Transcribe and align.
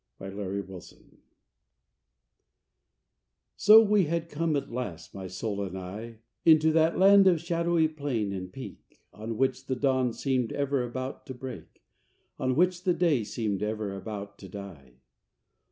THE 0.17 0.31
LAND 0.31 0.39
OF 0.39 0.69
ILLUSION 0.71 1.09
I 1.11 1.17
So 3.55 3.83
we 3.83 4.05
had 4.05 4.29
come 4.31 4.55
at 4.55 4.71
last, 4.71 5.13
my 5.13 5.27
soul 5.27 5.61
and 5.61 5.77
I, 5.77 6.17
Into 6.43 6.71
that 6.71 6.97
land 6.97 7.27
of 7.27 7.39
shadowy 7.39 7.87
plain 7.87 8.33
and 8.33 8.51
peak, 8.51 8.97
On 9.13 9.37
which 9.37 9.67
the 9.67 9.75
dawn 9.75 10.11
seemed 10.11 10.51
ever 10.53 10.83
about 10.83 11.27
to 11.27 11.35
break, 11.35 11.83
On 12.39 12.55
which 12.55 12.83
the 12.83 12.95
day 12.95 13.23
seemed 13.23 13.61
ever 13.61 13.95
about 13.95 14.39
to 14.39 14.49
die. 14.49 14.93